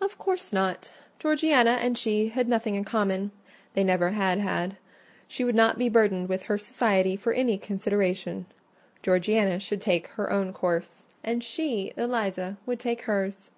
"Of 0.00 0.18
course 0.18 0.52
not. 0.52 0.92
Georgiana 1.20 1.78
and 1.80 1.96
she 1.96 2.30
had 2.30 2.48
nothing 2.48 2.74
in 2.74 2.82
common: 2.82 3.30
they 3.74 3.84
never 3.84 4.10
had 4.10 4.40
had. 4.40 4.76
She 5.28 5.44
would 5.44 5.54
not 5.54 5.78
be 5.78 5.88
burdened 5.88 6.28
with 6.28 6.42
her 6.50 6.58
society 6.58 7.14
for 7.14 7.32
any 7.32 7.56
consideration. 7.56 8.46
Georgiana 9.04 9.60
should 9.60 9.80
take 9.80 10.08
her 10.08 10.32
own 10.32 10.52
course; 10.52 11.04
and 11.22 11.44
she, 11.44 11.92
Eliza, 11.96 12.56
would 12.66 12.80
take 12.80 13.02
hers." 13.02 13.52